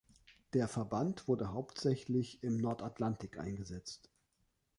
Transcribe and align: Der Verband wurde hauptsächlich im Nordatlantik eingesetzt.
Der 0.53 0.67
Verband 0.67 1.27
wurde 1.27 1.53
hauptsächlich 1.53 2.41
im 2.41 2.57
Nordatlantik 2.57 3.37
eingesetzt. 3.37 4.09